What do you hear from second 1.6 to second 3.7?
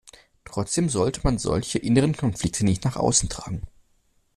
inneren Konflikte nicht nach außen tragen.